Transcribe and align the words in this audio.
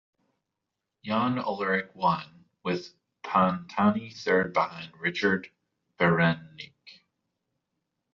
Jan 1.05 1.37
Ullrich 1.37 1.91
won, 1.93 2.45
with 2.63 2.91
Pantani 3.21 4.09
third 4.11 4.51
behind 4.51 4.91
Richard 4.99 5.51
Virenque. 5.99 6.73